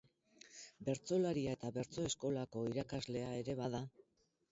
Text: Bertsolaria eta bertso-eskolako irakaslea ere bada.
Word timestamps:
Bertsolaria 0.85 1.53
eta 1.57 1.69
bertso-eskolako 1.75 2.63
irakaslea 2.71 3.29
ere 3.43 3.57
bada. 3.61 3.83